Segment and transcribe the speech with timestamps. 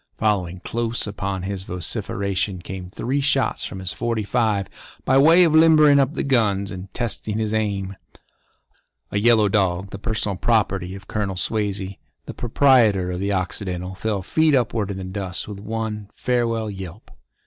[0.17, 4.67] Following close upon his vociferation came three shots from his forty five
[5.05, 7.95] by way of limbering up the guns and testing his aim.
[9.11, 14.23] A yellow dog, the personal property of Colonel Swazey, the proprietor of the Occidental, fell
[14.23, 17.11] feet upward in the dust with one farewell yelp.